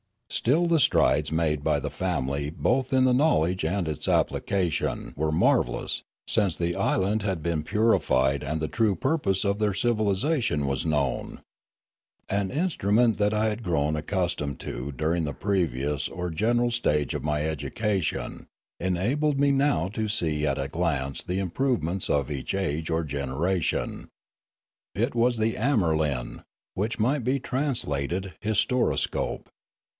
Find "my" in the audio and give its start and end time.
17.25-17.41